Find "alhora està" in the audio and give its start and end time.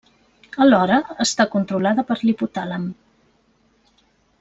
0.65-1.47